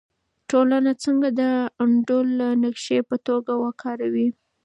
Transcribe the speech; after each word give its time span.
ټولنه 0.49 0.91
څنګه 1.03 1.29
د 1.39 1.41
انډول 1.83 2.27
د 2.41 2.43
نقشې 2.63 2.99
په 3.09 3.15
توګه 3.27 3.53
کاروي؟ 3.81 4.27